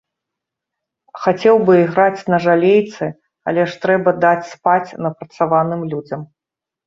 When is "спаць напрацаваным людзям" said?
4.53-6.21